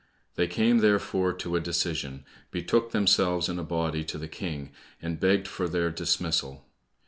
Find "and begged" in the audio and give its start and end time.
4.99-5.47